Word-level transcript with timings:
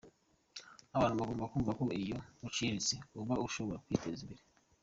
Abantu 0.95 1.17
bagomba 1.19 1.49
kumva 1.51 1.71
ko 1.79 1.83
iyo 2.01 2.17
ushiritse 2.47 2.93
ubute 3.15 3.39
ushobora 3.47 3.81
kwiteza 3.85 4.19
imbere. 4.25 4.43